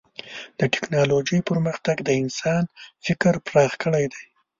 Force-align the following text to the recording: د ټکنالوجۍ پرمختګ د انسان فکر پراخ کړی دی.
د 0.59 0.61
ټکنالوجۍ 0.73 1.39
پرمختګ 1.49 1.95
د 2.03 2.09
انسان 2.21 2.63
فکر 3.05 3.33
پراخ 3.47 3.71
کړی 3.83 4.05
دی. 4.13 4.23